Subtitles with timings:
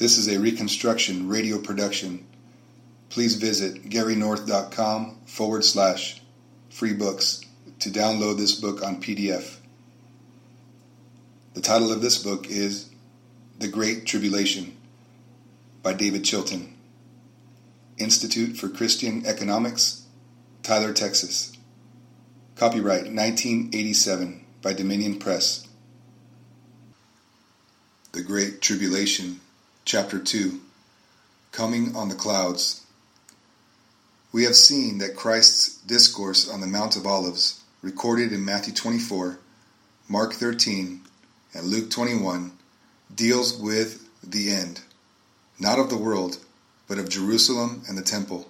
[0.00, 2.26] This is a reconstruction radio production.
[3.10, 6.22] Please visit garynorth.com forward slash
[6.70, 7.44] free books
[7.80, 9.58] to download this book on PDF.
[11.52, 12.88] The title of this book is
[13.58, 14.74] The Great Tribulation
[15.82, 16.74] by David Chilton.
[17.98, 20.06] Institute for Christian Economics,
[20.62, 21.58] Tyler, Texas.
[22.56, 25.68] Copyright 1987 by Dominion Press.
[28.12, 29.40] The Great Tribulation,
[29.92, 30.60] Chapter 2
[31.50, 32.86] Coming on the Clouds.
[34.30, 39.40] We have seen that Christ's discourse on the Mount of Olives, recorded in Matthew 24,
[40.08, 41.00] Mark 13,
[41.52, 42.52] and Luke 21,
[43.12, 44.82] deals with the end,
[45.58, 46.38] not of the world,
[46.86, 48.48] but of Jerusalem and the temple.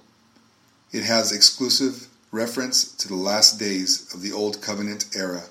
[0.92, 5.44] It has exclusive reference to the last days of the Old Covenant era.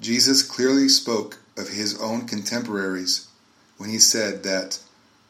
[0.00, 3.28] Jesus clearly spoke of his own contemporaries
[3.84, 4.78] when he said that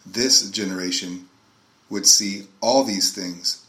[0.07, 1.29] this generation
[1.91, 3.67] would see all these things.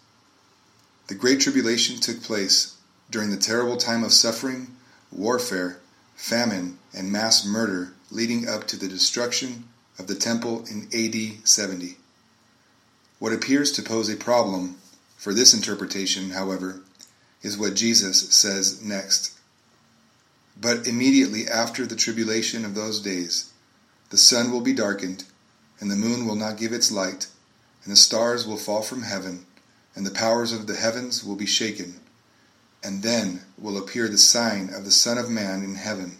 [1.07, 2.77] The Great Tribulation took place
[3.09, 4.67] during the terrible time of suffering,
[5.11, 5.79] warfare,
[6.15, 9.63] famine, and mass murder leading up to the destruction
[9.97, 11.97] of the temple in AD 70.
[13.17, 14.75] What appears to pose a problem
[15.17, 16.81] for this interpretation, however,
[17.41, 19.35] is what Jesus says next.
[20.55, 23.51] But immediately after the tribulation of those days,
[24.09, 25.25] the sun will be darkened,
[25.79, 27.27] and the moon will not give its light,
[27.83, 29.45] and the stars will fall from heaven,
[29.95, 31.99] and the powers of the heavens will be shaken.
[32.83, 36.17] And then will appear the sign of the Son of Man in heaven,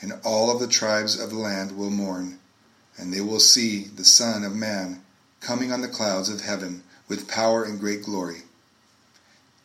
[0.00, 2.38] and all of the tribes of the land will mourn,
[2.98, 5.02] and they will see the Son of Man
[5.40, 8.42] coming on the clouds of heaven with power and great glory.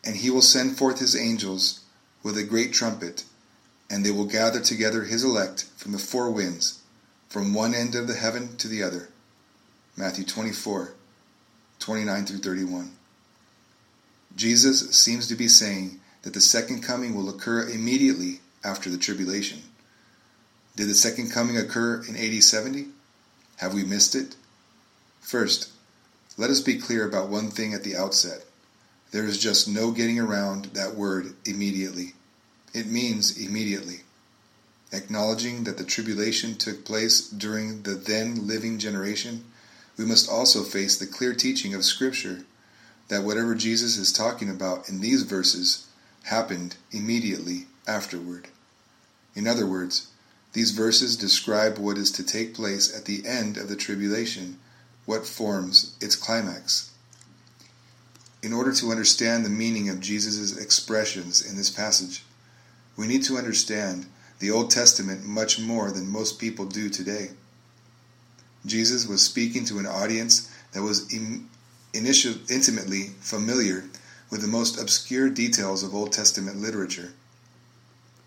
[0.04, 1.80] And he will send forth his angels
[2.22, 3.24] with a great trumpet
[3.92, 6.81] and they will gather together his elect from the four winds,
[7.32, 9.08] from one end of the heaven to the other.
[9.96, 10.92] Matthew 24,
[11.78, 12.92] 29 through 31.
[14.36, 19.62] Jesus seems to be saying that the second coming will occur immediately after the tribulation.
[20.76, 22.88] Did the second coming occur in AD 70?
[23.56, 24.36] Have we missed it?
[25.22, 25.70] First,
[26.36, 28.44] let us be clear about one thing at the outset.
[29.10, 32.12] There is just no getting around that word immediately.
[32.74, 34.02] It means immediately.
[34.92, 39.44] Acknowledging that the tribulation took place during the then living generation,
[39.96, 42.44] we must also face the clear teaching of Scripture
[43.08, 45.86] that whatever Jesus is talking about in these verses
[46.24, 48.48] happened immediately afterward.
[49.34, 50.08] In other words,
[50.52, 54.58] these verses describe what is to take place at the end of the tribulation,
[55.06, 56.90] what forms its climax.
[58.42, 62.24] In order to understand the meaning of Jesus' expressions in this passage,
[62.96, 64.06] we need to understand
[64.42, 67.30] the Old Testament much more than most people do today.
[68.66, 71.48] Jesus was speaking to an audience that was Im-
[71.94, 73.84] initial, intimately familiar
[74.30, 77.12] with the most obscure details of Old Testament literature.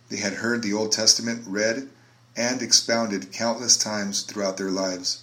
[0.07, 1.89] They had heard the Old Testament read
[2.37, 5.21] and expounded countless times throughout their lives,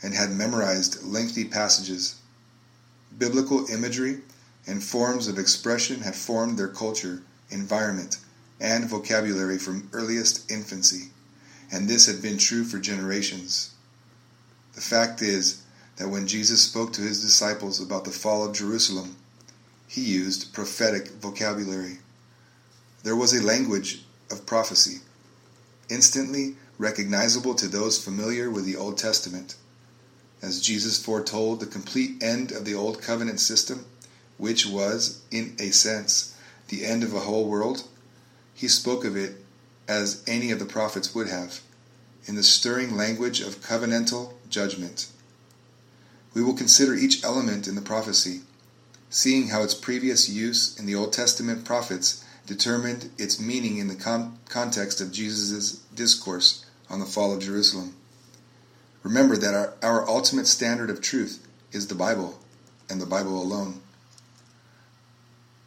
[0.00, 2.14] and had memorized lengthy passages.
[3.18, 4.20] Biblical imagery
[4.64, 8.18] and forms of expression had formed their culture, environment,
[8.60, 11.10] and vocabulary from earliest infancy,
[11.72, 13.72] and this had been true for generations.
[14.74, 15.62] The fact is
[15.96, 19.16] that when Jesus spoke to his disciples about the fall of Jerusalem,
[19.88, 21.98] he used prophetic vocabulary.
[23.02, 25.00] There was a language of prophecy,
[25.88, 29.56] instantly recognizable to those familiar with the Old Testament.
[30.42, 33.84] As Jesus foretold the complete end of the Old Covenant system,
[34.38, 36.34] which was, in a sense,
[36.68, 37.82] the end of a whole world,
[38.60, 39.42] he spoke of it
[39.88, 41.62] as any of the prophets would have,
[42.26, 45.06] in the stirring language of covenantal judgment.
[46.34, 48.42] We will consider each element in the prophecy,
[49.08, 53.94] seeing how its previous use in the Old Testament prophets determined its meaning in the
[53.94, 57.94] con- context of Jesus' discourse on the fall of Jerusalem.
[59.02, 62.38] Remember that our, our ultimate standard of truth is the Bible,
[62.90, 63.80] and the Bible alone.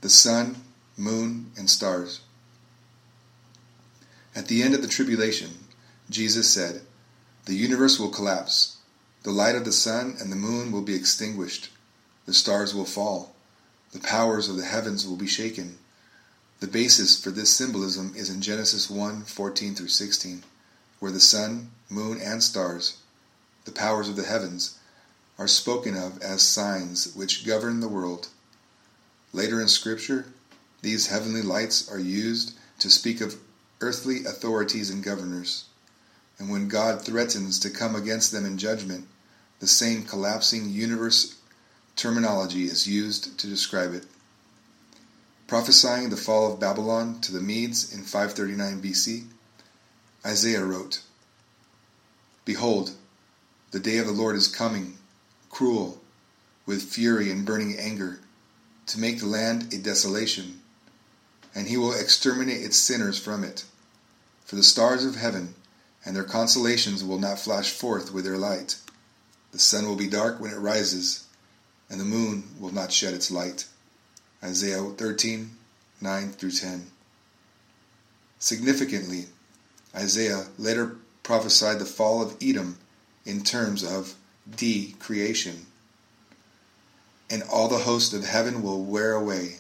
[0.02, 0.58] The sun,
[0.96, 2.22] moon, and stars.
[4.36, 5.66] At the end of the tribulation,
[6.10, 6.82] Jesus said,
[7.46, 8.78] The universe will collapse.
[9.24, 11.70] The light of the sun and the moon will be extinguished.
[12.26, 13.36] The stars will fall.
[13.92, 15.78] The powers of the heavens will be shaken.
[16.62, 20.44] The basis for this symbolism is in Genesis 1 14 through 16,
[21.00, 22.98] where the sun, moon, and stars,
[23.66, 24.80] the powers of the heavens,
[25.38, 28.30] are spoken of as signs which govern the world.
[29.32, 30.34] Later in Scripture,
[30.82, 33.38] these heavenly lights are used to speak of
[33.82, 35.66] earthly authorities and governors.
[36.40, 39.08] And when God threatens to come against them in judgment,
[39.60, 41.36] the same collapsing universe
[41.96, 44.06] terminology is used to describe it.
[45.48, 49.26] Prophesying the fall of Babylon to the Medes in 539 BC,
[50.26, 51.02] Isaiah wrote,
[52.46, 52.92] Behold,
[53.72, 54.98] the day of the Lord is coming,
[55.50, 56.02] cruel,
[56.66, 58.20] with fury and burning anger,
[58.88, 60.62] to make the land a desolation,
[61.56, 63.66] and he will exterminate its sinners from it.
[64.46, 65.56] For the stars of heaven
[66.06, 68.78] and their constellations will not flash forth with their light.
[69.52, 71.26] The sun will be dark when it rises,
[71.90, 73.66] and the moon will not shed its light.
[74.44, 75.52] Isaiah 13,
[76.02, 76.88] 9 through 10.
[78.40, 79.28] Significantly,
[79.96, 82.78] Isaiah later prophesied the fall of Edom
[83.26, 84.16] in terms of
[84.58, 85.68] de-creation.
[87.30, 89.60] And all the host of heaven will wear away,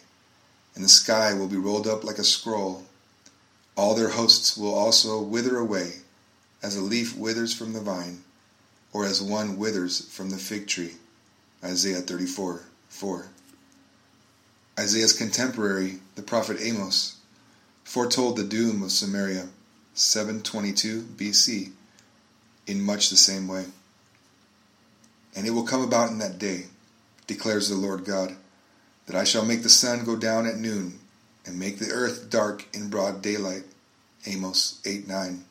[0.76, 2.84] and the sky will be rolled up like a scroll.
[3.76, 5.94] All their hosts will also wither away,
[6.62, 8.24] as a leaf withers from the vine,
[8.92, 10.94] or as one withers from the fig tree.
[11.64, 13.28] Isaiah 34 4.
[14.80, 17.18] Isaiah's contemporary, the prophet Amos,
[17.84, 19.50] foretold the doom of Samaria
[19.94, 21.72] 722 BC
[22.66, 23.66] in much the same way.
[25.36, 26.66] And it will come about in that day,
[27.28, 28.36] declares the Lord God,
[29.06, 31.00] that I shall make the sun go down at noon
[31.46, 33.64] and make the earth dark in broad daylight.
[34.26, 35.44] Amos 8 9.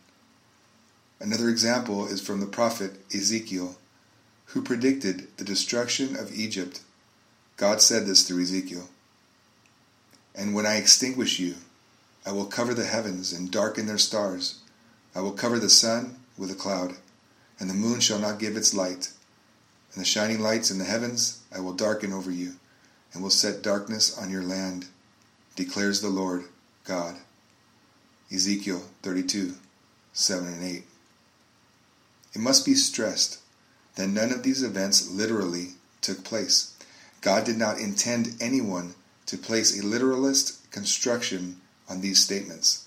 [1.21, 3.77] Another example is from the prophet Ezekiel,
[4.47, 6.81] who predicted the destruction of Egypt.
[7.57, 8.89] God said this through Ezekiel.
[10.35, 11.57] And when I extinguish you,
[12.25, 14.61] I will cover the heavens and darken their stars.
[15.15, 16.95] I will cover the sun with a cloud,
[17.61, 19.13] and the moon shall not give its light.
[19.93, 22.55] And the shining lights in the heavens I will darken over you,
[23.13, 24.87] and will set darkness on your land,
[25.57, 26.45] declares the Lord
[26.85, 27.17] God.
[28.33, 29.55] Ezekiel 32
[30.15, 30.85] 7 and 8.
[32.35, 33.41] It must be stressed
[33.97, 35.71] that none of these events literally
[36.01, 36.77] took place.
[37.21, 38.95] God did not intend anyone
[39.27, 42.87] to place a literalist construction on these statements.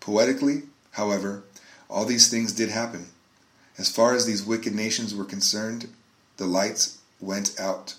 [0.00, 0.62] Poetically,
[0.92, 1.44] however,
[1.88, 3.06] all these things did happen.
[3.78, 5.88] As far as these wicked nations were concerned,
[6.36, 7.96] the lights went out.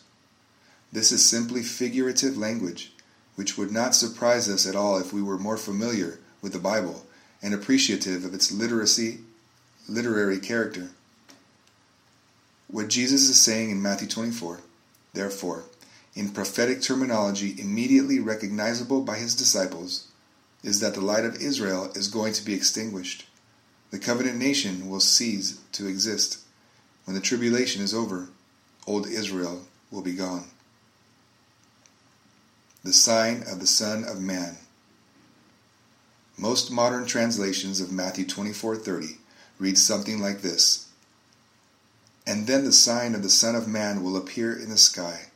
[0.96, 2.94] This is simply figurative language,
[3.36, 7.06] which would not surprise us at all if we were more familiar with the Bible
[7.44, 9.20] and appreciative of its literacy,
[9.90, 10.92] literary character.
[12.70, 14.62] What Jesus is saying in Matthew 24,
[15.12, 15.66] therefore,
[16.16, 20.08] in prophetic terminology immediately recognizable by his disciples,
[20.64, 23.26] is that the light of Israel is going to be extinguished.
[23.92, 26.40] The covenant nation will cease to exist.
[27.04, 28.30] When the tribulation is over,
[28.88, 30.46] old Israel will be gone.
[32.86, 34.58] The sign of the Son of Man.
[36.38, 39.18] Most modern translations of Matthew 24:30
[39.58, 40.86] read something like this:
[42.28, 45.32] And then the sign of the Son of Man will appear in the sky.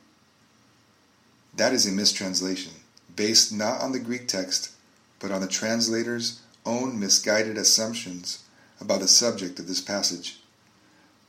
[1.55, 2.73] That is a mistranslation,
[3.15, 4.69] based not on the Greek text,
[5.17, 8.43] but on the translator's own misguided assumptions
[8.79, 10.39] about the subject of this passage,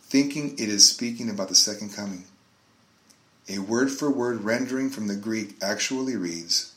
[0.02, 2.26] thinking it is speaking about the second coming.
[3.50, 6.72] A word for word rendering from the Greek actually reads,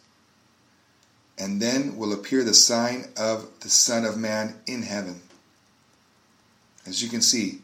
[1.38, 5.22] And then will appear the sign of the Son of Man in heaven.
[6.86, 7.62] As you can see,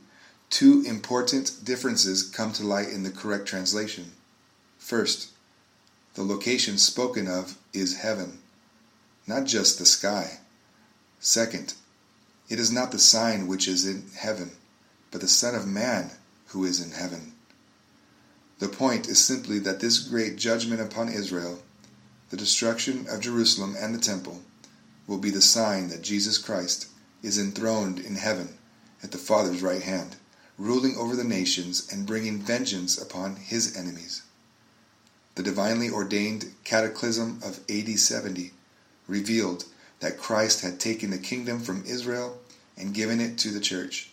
[0.50, 4.14] two important differences come to light in the correct translation.
[4.78, 5.32] First,
[6.14, 8.40] the location spoken of is heaven
[9.30, 10.40] not just the sky.
[11.20, 11.76] Second,
[12.50, 14.52] it is not the sign which is in heaven,
[15.12, 16.10] but the Son of Man
[16.48, 17.34] who is in heaven.
[18.60, 21.64] The point is simply that this great judgment upon Israel,
[22.30, 24.42] the destruction of Jerusalem and the temple,
[25.08, 26.88] will be the sign that Jesus Christ
[27.24, 28.58] is enthroned in heaven
[29.02, 30.18] at the Father's right hand,
[30.58, 34.24] ruling over the nations and bringing vengeance upon his enemies.
[35.36, 38.52] The divinely ordained cataclysm of AD 70
[39.08, 39.66] revealed
[40.02, 42.40] that Christ had taken the kingdom from Israel
[42.78, 44.12] and given it to the church.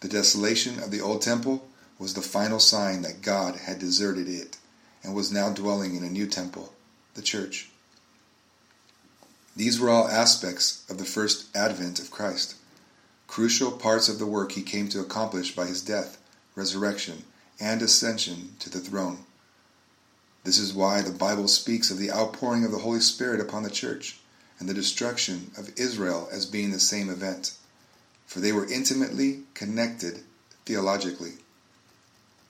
[0.00, 1.68] The desolation of the old temple
[2.02, 4.56] was the final sign that God had deserted it
[5.04, 6.72] and was now dwelling in a new temple,
[7.14, 7.70] the church.
[9.54, 12.56] These were all aspects of the first advent of Christ,
[13.28, 16.18] crucial parts of the work he came to accomplish by his death,
[16.56, 17.22] resurrection,
[17.60, 19.18] and ascension to the throne.
[20.42, 23.70] This is why the Bible speaks of the outpouring of the Holy Spirit upon the
[23.70, 24.18] church
[24.58, 27.52] and the destruction of Israel as being the same event,
[28.26, 30.24] for they were intimately connected
[30.64, 31.34] theologically.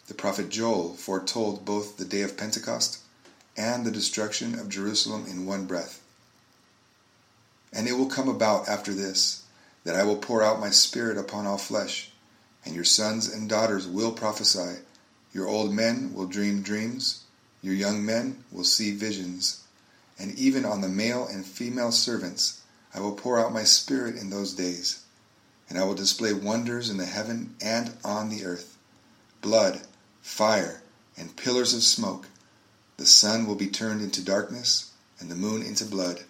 [0.09, 2.99] The prophet Joel foretold both the day of Pentecost
[3.57, 6.03] and the destruction of Jerusalem in one breath.
[7.73, 9.45] And it will come about after this
[9.85, 12.11] that I will pour out my Spirit upon all flesh.
[12.65, 14.81] and your sons and daughters will prophesy.
[15.33, 17.25] Your old men will dream dreams,
[17.63, 19.65] your young men will see visions,
[20.19, 22.61] and even on the male and female servants
[22.95, 25.03] I will pour out my spirit in those days,
[25.69, 28.77] and I will display wonders in the heaven and on the earth
[29.41, 29.81] blood,
[30.23, 30.83] fire,
[31.17, 32.29] and pillars of smoke.
[32.97, 36.23] The sun will be turned into darkness, and the moon into blood,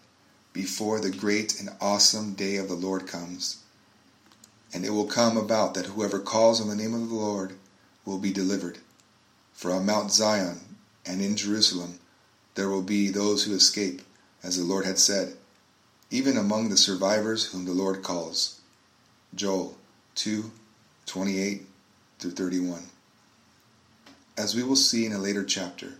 [0.52, 3.62] before the great and awesome day of the Lord comes.
[4.74, 7.56] And it will come about that whoever calls on the name of the Lord
[8.04, 8.78] will be delivered.
[9.52, 10.60] For on Mount Zion
[11.04, 11.98] and in Jerusalem
[12.54, 14.02] there will be those who escape,
[14.42, 15.36] as the Lord had said,
[16.10, 18.60] even among the survivors whom the Lord calls.
[19.34, 19.76] Joel
[20.14, 20.50] 2
[21.06, 21.66] 28
[22.18, 22.84] through 31.
[24.36, 25.94] As we will see in a later chapter,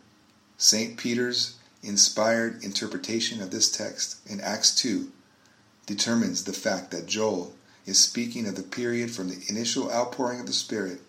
[0.57, 0.97] St.
[0.97, 5.12] Peter's inspired interpretation of this text in Acts 2
[5.85, 10.47] determines the fact that Joel is speaking of the period from the initial outpouring of
[10.47, 11.01] the Spirit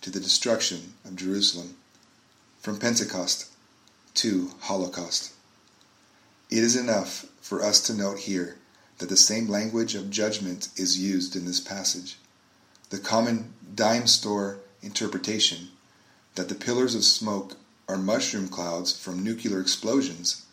[0.00, 1.76] to the destruction of Jerusalem,
[2.60, 3.50] from Pentecost
[4.14, 5.32] to Holocaust.
[6.48, 8.56] It is enough for us to note here
[8.98, 12.16] that the same language of judgment is used in this passage.
[12.88, 15.68] The common dime store interpretation
[16.34, 17.56] that the pillars of smoke
[17.88, 20.46] are mushroom clouds from nuclear explosions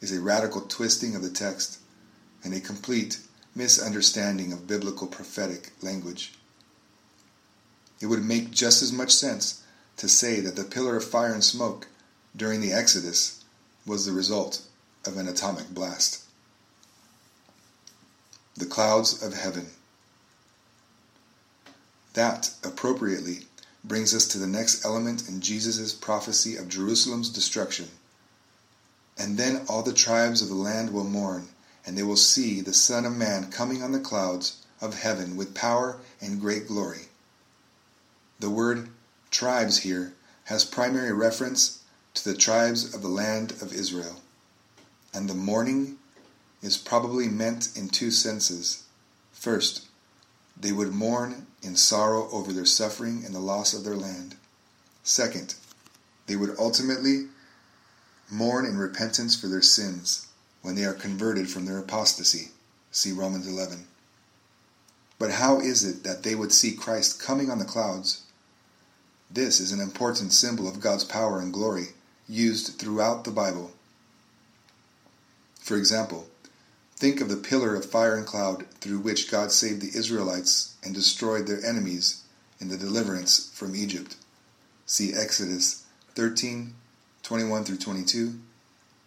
[0.00, 1.78] is a radical twisting of the text
[2.42, 3.18] and a complete
[3.54, 6.32] misunderstanding of biblical prophetic language.
[8.00, 9.62] It would make just as much sense
[9.96, 11.88] to say that the pillar of fire and smoke
[12.36, 13.44] during the Exodus
[13.84, 14.62] was the result
[15.04, 16.22] of an atomic blast.
[18.56, 19.66] The clouds of heaven.
[22.14, 23.47] That, appropriately,
[23.88, 27.88] brings us to the next element in Jesus' prophecy of Jerusalem's destruction.
[29.18, 31.48] And then all the tribes of the land will mourn
[31.88, 35.54] and they will see the Son of Man coming on the clouds of heaven with
[35.54, 37.06] power and great glory.
[38.40, 38.90] The word
[39.30, 40.12] tribes here
[40.44, 41.82] has primary reference
[42.14, 44.20] to the tribes of the land of Israel,
[45.14, 45.96] and the mourning
[46.62, 48.84] is probably meant in two senses.
[49.32, 49.87] First,
[50.60, 54.36] they would mourn in sorrow over their suffering and the loss of their land.
[55.02, 55.54] Second,
[56.26, 57.28] they would ultimately
[58.30, 60.26] mourn in repentance for their sins
[60.62, 62.50] when they are converted from their apostasy.
[62.90, 63.86] See Romans 11.
[65.18, 68.22] But how is it that they would see Christ coming on the clouds?
[69.30, 71.88] This is an important symbol of God's power and glory
[72.28, 73.72] used throughout the Bible.
[75.60, 76.28] For example,
[76.98, 80.92] think of the pillar of fire and cloud through which God saved the Israelites and
[80.92, 82.24] destroyed their enemies
[82.60, 84.16] in the deliverance from Egypt.
[84.84, 85.84] See Exodus
[86.16, 86.74] 13
[87.22, 88.40] 21 through 22,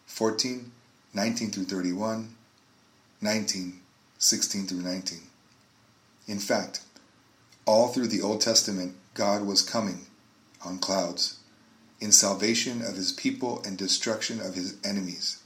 [0.06, 0.72] 14,
[1.14, 2.36] 19 through 31,
[3.20, 3.80] 19,
[4.20, 5.20] 16 through 19.
[6.28, 6.82] In fact,
[7.66, 10.06] all through the Old Testament, God was coming
[10.64, 11.40] on clouds
[12.00, 15.41] in salvation of his people and destruction of his enemies.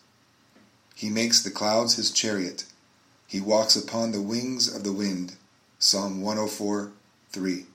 [0.95, 2.63] He makes the clouds his chariot.
[3.27, 5.35] He walks upon the wings of the wind.
[5.77, 6.91] Psalm 104
[7.31, 7.65] 3.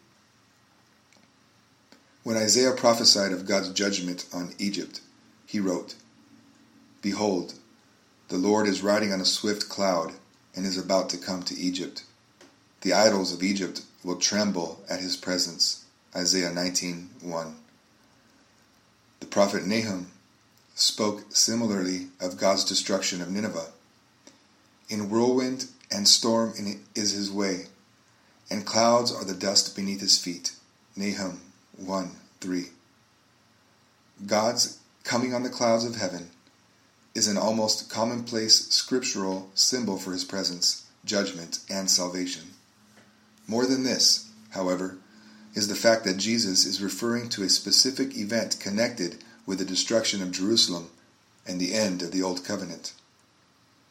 [2.22, 5.02] When Isaiah prophesied of God's judgment on Egypt,
[5.44, 5.96] he wrote,
[7.02, 7.54] Behold,
[8.28, 10.14] the Lord is riding on a swift cloud
[10.54, 12.04] and is about to come to Egypt.
[12.80, 15.84] The idols of Egypt will tremble at his presence.
[16.16, 17.54] Isaiah 19:1.
[19.20, 20.10] The prophet Nahum
[20.80, 23.68] spoke similarly of God's destruction of Nineveh.
[24.88, 26.54] In whirlwind and storm
[26.94, 27.66] is his way,
[28.50, 30.52] and clouds are the dust beneath his feet.
[30.96, 31.42] Nahum
[31.76, 32.64] 1 3.
[34.26, 36.30] God's coming on the clouds of heaven
[37.14, 42.44] is an almost commonplace scriptural symbol for his presence, judgment, and salvation.
[43.46, 44.96] More than this, however,
[45.54, 50.22] is the fact that Jesus is referring to a specific event connected with the destruction
[50.22, 50.90] of Jerusalem
[51.46, 52.92] and the end of the Old Covenant.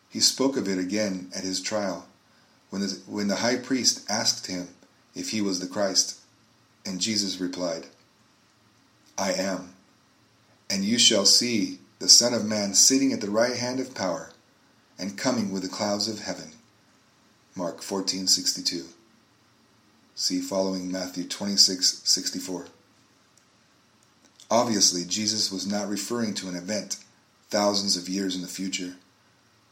[0.09, 2.07] He spoke of it again at his trial,
[2.69, 4.69] when the, when the high priest asked him
[5.15, 6.19] if he was the Christ,
[6.85, 7.87] and Jesus replied,
[9.17, 9.73] I am,
[10.69, 14.31] and you shall see the Son of Man sitting at the right hand of power
[14.97, 16.51] and coming with the clouds of heaven.
[17.55, 18.87] Mark 14:62.
[20.15, 22.67] See following Matthew 26:64.
[24.51, 26.97] Obviously, Jesus was not referring to an event
[27.49, 28.95] thousands of years in the future.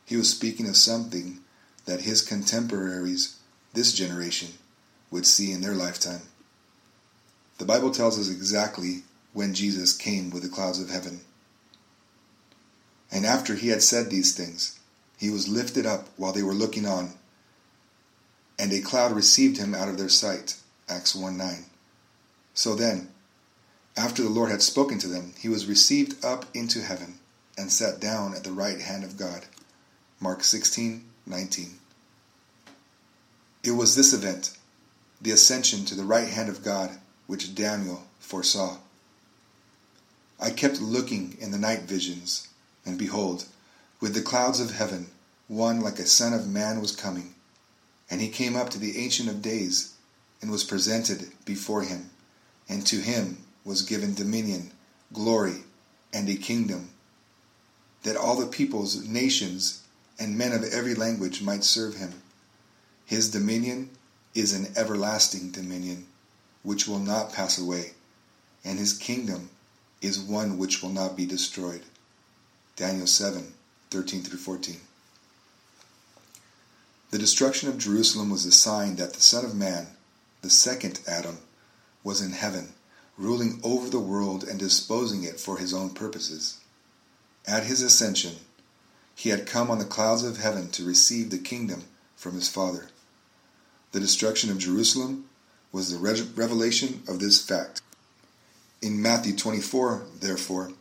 [0.05, 1.39] He was speaking of something
[1.85, 3.37] that his contemporaries,
[3.73, 4.49] this generation,
[5.09, 6.21] would see in their lifetime.
[7.57, 9.03] The Bible tells us exactly
[9.33, 11.21] when Jesus came with the clouds of heaven.
[13.11, 14.79] And after he had said these things,
[15.17, 17.13] he was lifted up while they were looking on,
[18.59, 20.55] and a cloud received him out of their sight.
[20.89, 21.65] Acts 1 9.
[22.53, 23.09] So then,
[23.97, 27.17] after the Lord had spoken to them, he was received up into heaven
[27.57, 29.45] and sat down at the right hand of God.
[30.19, 31.79] Mark 16 19.
[33.63, 34.55] It was this event,
[35.19, 36.91] the ascension to the right hand of God,
[37.25, 38.77] which Daniel foresaw.
[40.39, 42.47] I kept looking in the night visions,
[42.85, 43.45] and behold,
[43.99, 45.07] with the clouds of heaven,
[45.47, 47.33] one like a son of man was coming.
[48.09, 49.95] And he came up to the Ancient of Days,
[50.39, 52.11] and was presented before him.
[52.69, 54.71] And to him was given dominion,
[55.11, 55.57] glory,
[56.13, 56.89] and a kingdom,
[58.03, 59.83] that all the peoples, nations,
[60.17, 62.13] and men of every language might serve him.
[63.05, 63.89] His dominion
[64.33, 66.07] is an everlasting dominion,
[66.63, 67.91] which will not pass away,
[68.63, 69.49] and his kingdom
[70.01, 71.81] is one which will not be destroyed.
[72.77, 73.53] Daniel 7
[73.89, 74.77] 13 through 14.
[77.11, 79.87] The destruction of Jerusalem was a sign that the Son of Man,
[80.41, 81.39] the second Adam,
[82.03, 82.73] was in heaven,
[83.17, 86.59] ruling over the world and disposing it for his own purposes.
[87.47, 88.35] At his ascension,
[89.15, 92.87] he had come on the clouds of heaven to receive the kingdom from his Father.
[93.91, 95.25] The destruction of Jerusalem
[95.71, 95.97] was the
[96.35, 97.81] revelation of this fact.
[98.81, 100.71] In Matthew 24, therefore,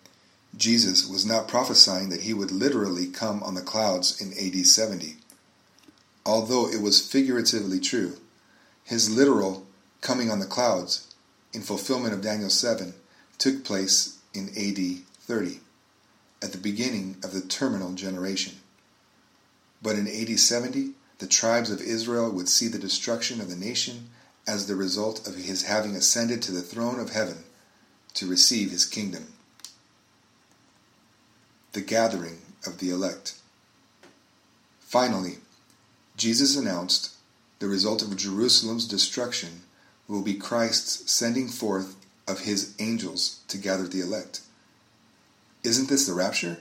[0.57, 5.16] Jesus was not prophesying that he would literally come on the clouds in AD 70.
[6.25, 8.16] Although it was figuratively true,
[8.85, 9.66] his literal
[10.00, 11.14] coming on the clouds,
[11.57, 12.93] in fulfillment of Daniel 7,
[13.39, 15.61] took place in AD 30,
[16.43, 18.53] at the beginning of the terminal generation.
[19.83, 24.11] But in AD 70, the tribes of Israel would see the destruction of the nation
[24.47, 27.45] as the result of his having ascended to the throne of heaven
[28.13, 29.33] to receive his kingdom.
[31.73, 33.35] The gathering of the elect.
[34.81, 35.39] Finally,
[36.19, 37.15] Jesus announced
[37.61, 39.63] the result of Jerusalem's destruction
[40.09, 41.97] will be Christ's sending forth
[42.27, 44.40] of his angels to gather the elect.
[45.62, 46.59] Isn't this the rapture?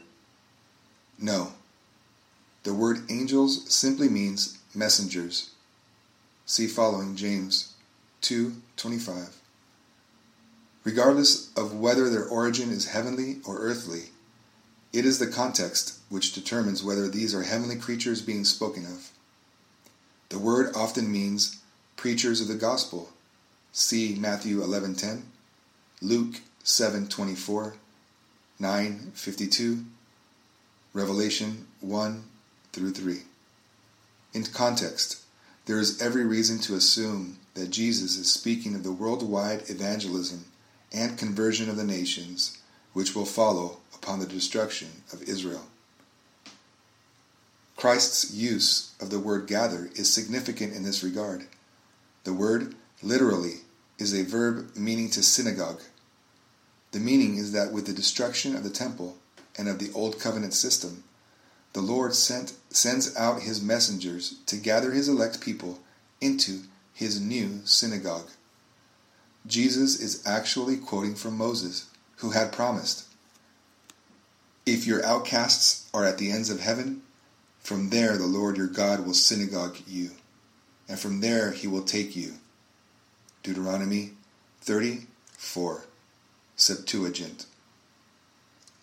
[1.19, 1.53] No.
[2.63, 5.51] The word angels simply means messengers.
[6.45, 7.73] See following James
[8.21, 9.33] 2:25.
[10.83, 14.11] Regardless of whether their origin is heavenly or earthly,
[14.93, 19.09] it is the context which determines whether these are heavenly creatures being spoken of.
[20.29, 21.57] The word often means
[21.97, 23.11] preachers of the gospel.
[23.77, 25.23] See Matthew 11:10,
[26.01, 27.73] Luke 7:24,
[28.57, 29.83] 9:52,
[30.93, 32.23] Revelation 1
[32.71, 33.23] through 3.
[34.33, 35.17] In context,
[35.65, 40.45] there is every reason to assume that Jesus is speaking of the worldwide evangelism
[40.93, 42.57] and conversion of the nations
[42.93, 45.67] which will follow upon the destruction of Israel.
[47.75, 51.49] Christ's use of the word gather is significant in this regard.
[52.23, 53.64] The word literally
[53.97, 55.81] is a verb meaning to synagogue.
[56.91, 59.17] The meaning is that with the destruction of the temple
[59.57, 61.03] and of the old covenant system,
[61.73, 65.79] the Lord sent, sends out his messengers to gather his elect people
[66.21, 66.61] into
[66.93, 68.29] his new synagogue.
[69.45, 73.05] Jesus is actually quoting from Moses, who had promised,
[74.65, 77.01] If your outcasts are at the ends of heaven,
[77.59, 80.11] from there the Lord your God will synagogue you,
[80.87, 82.35] and from there he will take you.
[83.45, 84.09] Deuteronomy
[84.61, 85.83] 34,
[86.55, 87.45] Septuagint.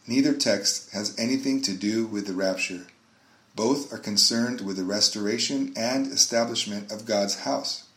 [0.07, 2.87] Neither text has anything to do with the rapture.
[3.57, 7.89] Both are concerned with the restoration and establishment of God's house,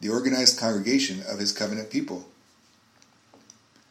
[0.00, 2.26] the organized congregation of his covenant people.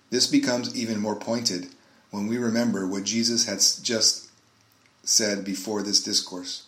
[0.10, 1.69] This becomes even more pointed
[2.12, 4.29] when we remember what Jesus had just
[5.05, 6.63] said before this discourse.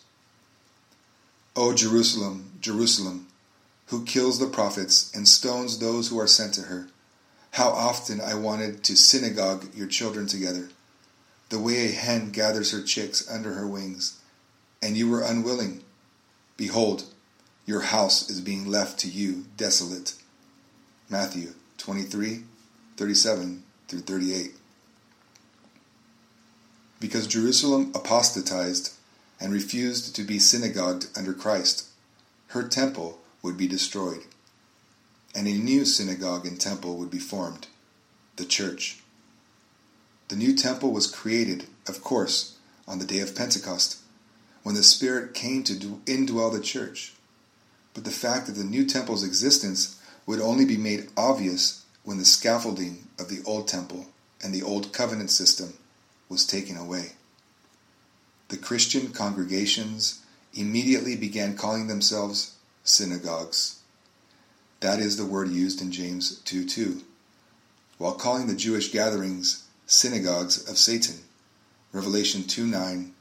[1.54, 3.27] O Jerusalem, Jerusalem,
[3.88, 6.88] who kills the prophets and stones those who are sent to her.
[7.52, 10.68] How often I wanted to synagogue your children together,
[11.48, 14.20] the way a hen gathers her chicks under her wings,
[14.82, 15.82] and you were unwilling.
[16.56, 17.04] Behold,
[17.64, 20.14] your house is being left to you desolate.
[21.08, 22.42] Matthew 23,
[22.96, 24.50] 37 through 38.
[27.00, 28.92] Because Jerusalem apostatized
[29.40, 31.86] and refused to be synagogued under Christ,
[32.48, 34.22] her temple would be destroyed
[35.34, 37.66] and a new synagogue and temple would be formed
[38.36, 38.98] the church.
[40.28, 43.98] The new temple was created, of course, on the day of Pentecost,
[44.62, 47.14] when the Spirit came to indwell the church.
[47.94, 52.24] But the fact of the new temple's existence would only be made obvious when the
[52.24, 54.06] scaffolding of the old temple
[54.42, 55.74] and the old covenant system
[56.28, 57.12] was taken away.
[58.48, 60.20] The Christian congregations
[60.54, 63.80] immediately began calling themselves synagogues
[64.80, 67.02] That is the word used in James 2 2,
[67.98, 71.16] while calling the Jewish gatherings synagogues of Satan.
[71.92, 73.14] Revelation 2 9,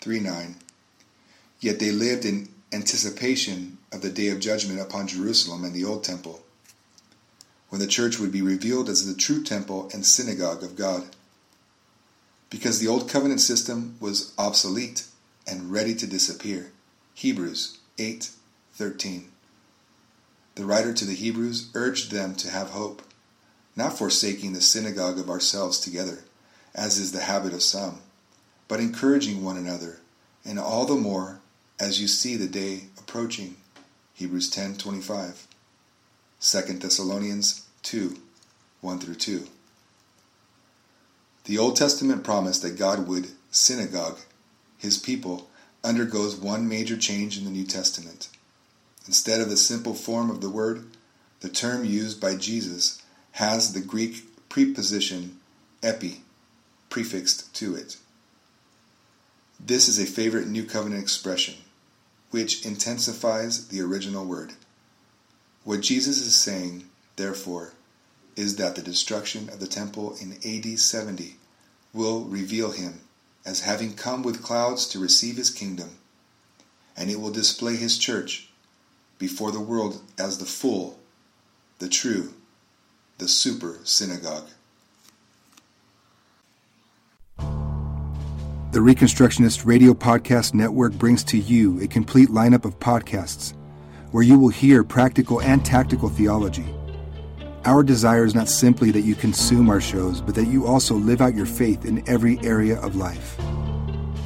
[0.00, 0.56] 3 9.
[1.60, 6.04] Yet they lived in anticipation of the day of judgment upon Jerusalem and the old
[6.04, 6.42] temple,
[7.68, 11.04] when the church would be revealed as the true temple and synagogue of God.
[12.50, 15.04] Because the old covenant system was obsolete
[15.46, 16.72] and ready to disappear.
[17.14, 17.78] Hebrews
[18.78, 19.24] 8:13.
[20.54, 23.02] The writer to the Hebrews urged them to have hope,
[23.74, 26.22] not forsaking the synagogue of ourselves together,
[26.76, 28.02] as is the habit of some,
[28.68, 29.98] but encouraging one another,
[30.44, 31.40] and all the more
[31.80, 33.56] as you see the day approaching.
[34.14, 35.48] Hebrews 10:25.
[36.40, 38.20] 2 Thessalonians 2
[38.80, 39.48] 1 through 2.
[41.46, 44.20] The Old Testament promised that God would synagogue
[44.76, 45.50] his people
[45.82, 48.28] undergoes one major change in the New Testament.
[49.08, 50.84] Instead of the simple form of the word,
[51.40, 53.00] the term used by Jesus
[53.32, 55.40] has the Greek preposition
[55.82, 56.20] epi
[56.90, 57.96] prefixed to it.
[59.58, 61.54] This is a favorite New Covenant expression,
[62.30, 64.52] which intensifies the original word.
[65.64, 66.84] What Jesus is saying,
[67.16, 67.72] therefore,
[68.36, 71.36] is that the destruction of the temple in AD 70
[71.94, 73.00] will reveal him
[73.46, 75.96] as having come with clouds to receive his kingdom,
[76.94, 78.47] and it will display his church
[79.18, 80.98] before the world as the full,
[81.78, 82.34] the true,
[83.18, 84.48] the super synagogue.
[88.70, 93.54] The Reconstructionist Radio Podcast Network brings to you a complete lineup of podcasts
[94.10, 96.66] where you will hear practical and tactical theology.
[97.64, 101.20] Our desire is not simply that you consume our shows, but that you also live
[101.20, 103.36] out your faith in every area of life.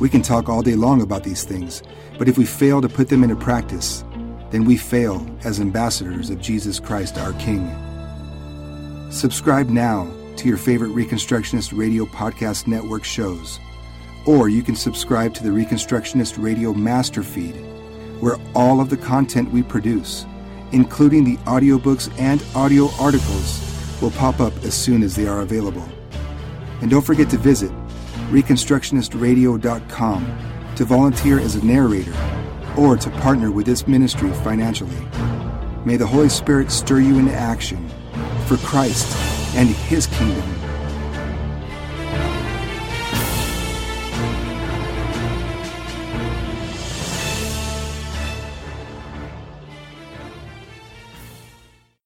[0.00, 1.83] We can talk all day long about these things,
[2.18, 4.05] but if we fail to put them into practice,
[4.52, 7.74] then we fail as ambassadors of Jesus Christ our King.
[9.10, 13.58] Subscribe now to your favorite Reconstructionist Radio Podcast Network shows,
[14.26, 17.56] or you can subscribe to the Reconstructionist Radio Master Feed,
[18.20, 20.26] where all of the content we produce,
[20.72, 23.66] including the audiobooks and audio articles,
[24.02, 25.88] will pop up as soon as they are available.
[26.82, 27.70] And don't forget to visit
[28.30, 30.38] ReconstructionistRadio.com
[30.76, 32.12] to volunteer as a narrator
[32.76, 34.96] or to partner with this ministry financially.
[35.85, 37.88] May the Holy Spirit stir you into action
[38.46, 39.16] for Christ
[39.56, 40.62] and His kingdom